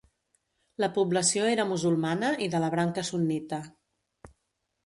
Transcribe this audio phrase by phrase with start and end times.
[0.83, 3.61] La població era musulmana i de la branca sunnita.